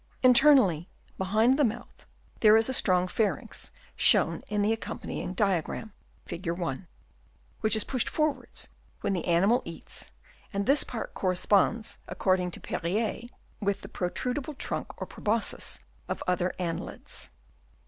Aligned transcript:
Internally, 0.23 0.89
behind 1.19 1.59
the 1.59 1.63
mouth, 1.63 2.07
there 2.39 2.57
is 2.57 2.67
a 2.67 2.73
strong 2.73 3.07
pharynx, 3.07 3.69
shown 3.95 4.41
in 4.47 4.63
the 4.63 4.69
ac 4.71 4.77
companying 4.77 5.35
diagram 5.35 5.93
(Fig. 6.25 6.49
1) 6.49 6.87
which 7.59 7.75
is 7.75 7.83
pushed 7.83 8.09
forwards 8.09 8.69
when 9.01 9.13
the 9.13 9.27
animal 9.27 9.61
eats, 9.63 10.09
and 10.51 10.65
this 10.65 10.83
part 10.83 11.13
corresponds, 11.13 11.99
according 12.07 12.49
to 12.49 12.59
Perrier, 12.59 13.29
with 13.59 13.81
the 13.81 13.89
pro 13.89 14.09
trudable 14.09 14.57
trunk 14.57 14.99
or 14.99 15.05
proboscis 15.05 15.81
of 16.09 16.23
other 16.27 16.51
annelids. 16.57 17.29